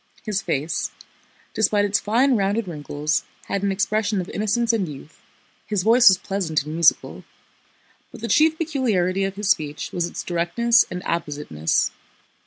[0.23, 0.89] His face,
[1.53, 5.21] despite its fine, rounded wrinkles, had an expression of innocence and youth,
[5.67, 7.23] his voice was pleasant and musical.
[8.11, 11.91] But the chief peculiarity of his speech was its directness and appositeness.